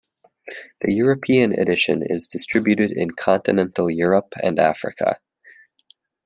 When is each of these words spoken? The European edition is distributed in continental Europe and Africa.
The 0.81 0.91
European 0.95 1.53
edition 1.53 2.01
is 2.03 2.25
distributed 2.25 2.91
in 2.91 3.11
continental 3.11 3.87
Europe 3.87 4.33
and 4.41 4.57
Africa. 4.57 5.19